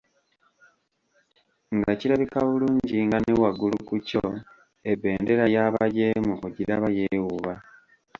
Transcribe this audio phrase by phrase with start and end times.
[1.77, 4.23] Nga kirabika bulungi nga ne waggulu ku kyo
[4.91, 7.53] ebendera y'abajeemu ogiraba yeewuuba.